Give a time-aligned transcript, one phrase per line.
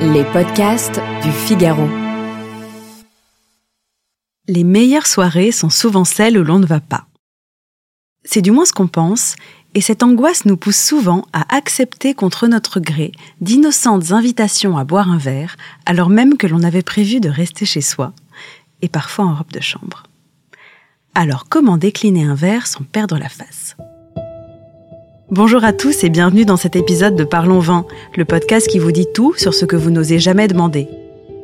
[0.00, 1.88] Les podcasts du Figaro.
[4.46, 7.06] Les meilleures soirées sont souvent celles où l'on ne va pas.
[8.24, 9.36] C'est du moins ce qu'on pense,
[9.74, 15.10] et cette angoisse nous pousse souvent à accepter contre notre gré d'innocentes invitations à boire
[15.10, 18.12] un verre, alors même que l'on avait prévu de rester chez soi,
[18.82, 20.04] et parfois en robe de chambre.
[21.14, 23.76] Alors comment décliner un verre sans perdre la face?
[25.30, 28.92] Bonjour à tous et bienvenue dans cet épisode de Parlons Vin, le podcast qui vous
[28.92, 30.86] dit tout sur ce que vous n'osez jamais demander.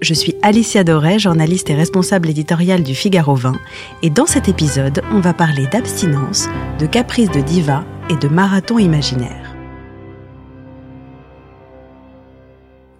[0.00, 3.56] Je suis Alicia Doré, journaliste et responsable éditoriale du Figaro Vin,
[4.02, 8.78] et dans cet épisode, on va parler d'abstinence, de caprice de diva et de marathon
[8.78, 9.56] imaginaire.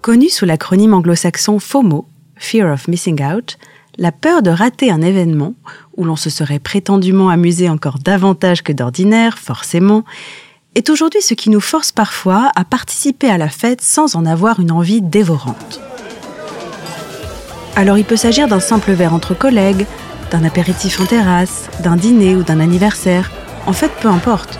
[0.00, 2.06] Connu sous l'acronyme anglo-saxon FOMO,
[2.36, 3.58] Fear of Missing Out,
[3.98, 5.52] la peur de rater un événement
[5.98, 10.04] où l'on se serait prétendument amusé encore davantage que d'ordinaire, forcément,
[10.74, 14.58] est aujourd'hui ce qui nous force parfois à participer à la fête sans en avoir
[14.58, 15.80] une envie dévorante.
[17.76, 19.86] Alors il peut s'agir d'un simple verre entre collègues,
[20.30, 23.30] d'un apéritif en terrasse, d'un dîner ou d'un anniversaire,
[23.66, 24.58] en fait peu importe.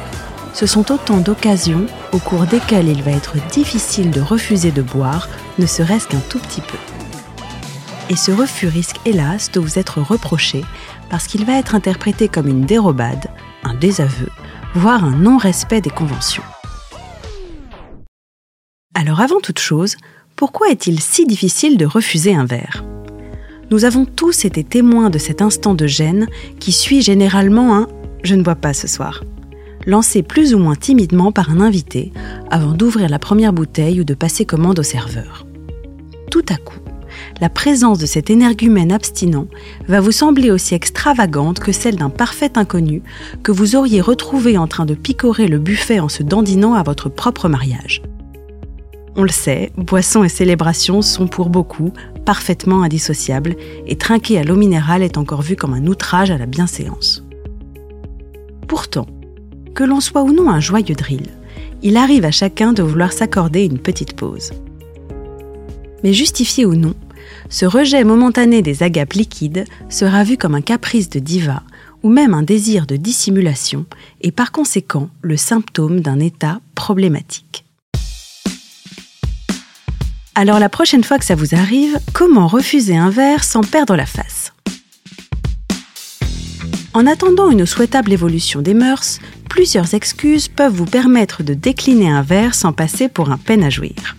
[0.52, 5.28] Ce sont autant d'occasions au cours desquelles il va être difficile de refuser de boire,
[5.58, 6.78] ne serait-ce qu'un tout petit peu.
[8.10, 10.62] Et ce refus risque hélas de vous être reproché
[11.08, 13.28] parce qu'il va être interprété comme une dérobade,
[13.64, 14.28] un désaveu,
[14.74, 16.42] voire un non-respect des conventions.
[18.94, 19.96] Alors avant toute chose,
[20.36, 22.84] pourquoi est-il si difficile de refuser un verre?
[23.70, 26.26] Nous avons tous été témoins de cet instant de gêne
[26.58, 27.82] qui suit généralement un⁇
[28.22, 29.22] je ne bois pas ce soir⁇
[29.86, 32.12] lancé plus ou moins timidement par un invité
[32.50, 35.46] avant d'ouvrir la première bouteille ou de passer commande au serveur.
[36.30, 36.78] Tout à coup,
[37.42, 39.48] la présence de cet énergumène abstinent
[39.88, 43.02] va vous sembler aussi extravagante que celle d'un parfait inconnu
[43.42, 47.08] que vous auriez retrouvé en train de picorer le buffet en se dandinant à votre
[47.08, 48.00] propre mariage.
[49.16, 51.92] On le sait, boissons et célébrations sont pour beaucoup
[52.24, 53.56] parfaitement indissociables
[53.88, 57.24] et trinquer à l'eau minérale est encore vu comme un outrage à la bienséance.
[58.68, 59.08] Pourtant,
[59.74, 61.26] que l'on soit ou non un joyeux drill,
[61.82, 64.52] il arrive à chacun de vouloir s'accorder une petite pause.
[66.04, 66.94] Mais justifié ou non,
[67.48, 71.62] ce rejet momentané des agapes liquides sera vu comme un caprice de diva
[72.02, 73.86] ou même un désir de dissimulation
[74.20, 77.64] et par conséquent le symptôme d'un état problématique.
[80.34, 84.06] Alors la prochaine fois que ça vous arrive, comment refuser un verre sans perdre la
[84.06, 84.52] face?
[86.94, 89.18] En attendant une souhaitable évolution des mœurs,
[89.48, 93.70] plusieurs excuses peuvent vous permettre de décliner un verre sans passer pour un peine à
[93.70, 94.16] jouir.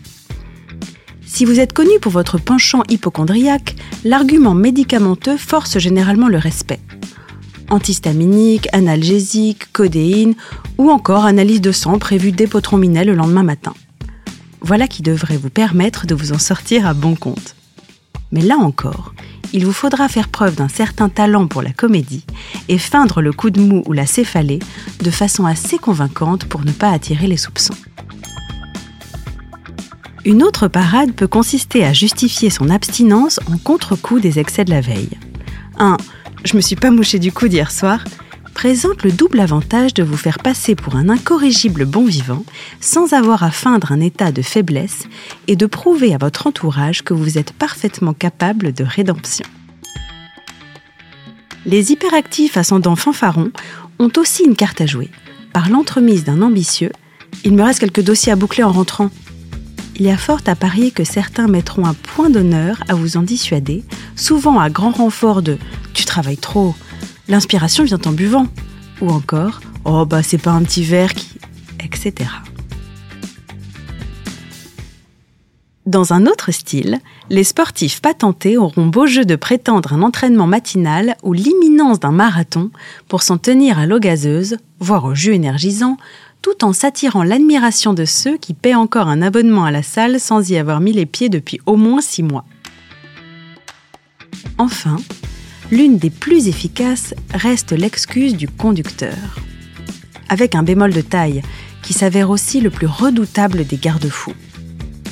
[1.34, 6.80] Si vous êtes connu pour votre penchant hypochondriaque, l'argument médicamenteux force généralement le respect.
[7.72, 10.36] Antihistaminique, analgésique, codéine
[10.78, 13.74] ou encore analyse de sang prévue dès minet le lendemain matin.
[14.62, 17.56] Voilà qui devrait vous permettre de vous en sortir à bon compte.
[18.32, 19.16] Mais là encore,
[19.54, 22.28] il vous faudra faire preuve d'un certain talent pour la comédie
[22.70, 24.60] et feindre le coup de mou ou la céphalée
[25.02, 27.74] de façon assez convaincante pour ne pas attirer les soupçons.
[30.26, 34.80] Une autre parade peut consister à justifier son abstinence en contre-coup des excès de la
[34.80, 35.10] veille.
[35.78, 35.98] Un
[36.46, 38.04] je me suis pas mouché du coup d'hier soir
[38.54, 42.44] présente le double avantage de vous faire passer pour un incorrigible bon vivant
[42.80, 45.04] sans avoir à feindre un état de faiblesse
[45.48, 49.46] et de prouver à votre entourage que vous êtes parfaitement capable de rédemption.
[51.66, 53.52] Les hyperactifs ascendants fanfarons
[54.00, 55.10] ont aussi une carte à jouer.
[55.54, 56.92] Par l'entremise d'un ambitieux,
[57.44, 59.10] il me reste quelques dossiers à boucler en rentrant
[59.96, 63.22] il y a fort à parier que certains mettront un point d'honneur à vous en
[63.22, 63.84] dissuader,
[64.16, 65.58] souvent à grand renfort de
[65.94, 66.76] tu travailles trop,
[67.28, 68.48] l'inspiration vient en buvant,
[69.02, 71.28] ou encore oh bah c'est pas un petit verre qui.
[71.84, 72.30] etc.
[75.86, 77.00] Dans un autre style,
[77.30, 82.72] les sportifs patentés auront beau jeu de prétendre un entraînement matinal ou l'imminence d'un marathon
[83.10, 85.98] pour s'en tenir à l'eau gazeuse, voire au jus énergisant,
[86.44, 90.52] tout en s'attirant l'admiration de ceux qui paient encore un abonnement à la salle sans
[90.52, 92.46] y avoir mis les pieds depuis au moins six mois.
[94.58, 94.98] Enfin,
[95.72, 99.16] l'une des plus efficaces reste l'excuse du conducteur.
[100.28, 101.42] Avec un bémol de taille,
[101.82, 104.34] qui s'avère aussi le plus redoutable des garde-fous.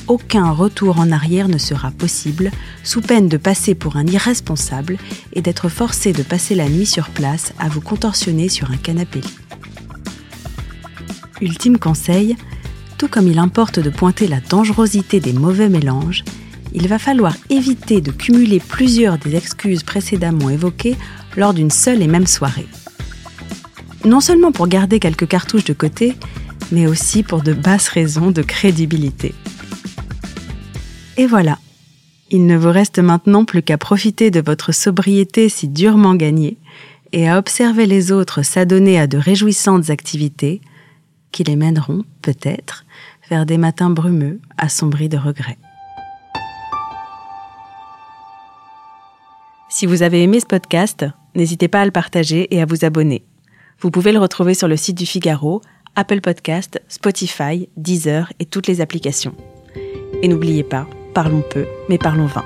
[0.08, 2.52] Aucun retour en arrière ne sera possible,
[2.84, 4.98] sous peine de passer pour un irresponsable
[5.32, 9.22] et d'être forcé de passer la nuit sur place à vous contorsionner sur un canapé.
[11.42, 12.36] Ultime conseil,
[12.98, 16.24] tout comme il importe de pointer la dangerosité des mauvais mélanges,
[16.74, 20.96] il va falloir éviter de cumuler plusieurs des excuses précédemment évoquées
[21.36, 22.68] lors d'une seule et même soirée.
[24.06, 26.16] Non seulement pour garder quelques cartouches de côté,
[26.72, 29.34] mais aussi pour de basses raisons de crédibilité.
[31.18, 31.58] Et voilà,
[32.30, 36.58] il ne vous reste maintenant plus qu'à profiter de votre sobriété si durement gagnée
[37.12, 40.62] et à observer les autres s'adonner à de réjouissantes activités
[41.32, 42.86] qui les mèneront, peut-être,
[43.30, 45.58] vers des matins brumeux assombris de regrets.
[49.70, 53.24] Si vous avez aimé ce podcast, n'hésitez pas à le partager et à vous abonner.
[53.80, 55.62] Vous pouvez le retrouver sur le site du Figaro,
[55.96, 59.34] Apple Podcast, Spotify, Deezer et toutes les applications.
[60.22, 62.46] Et n'oubliez pas, parlons peu, mais parlons vain.